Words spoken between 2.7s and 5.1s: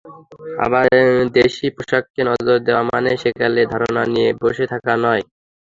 মানে সেকেলে ধারণা নিয়ে বসে থাকা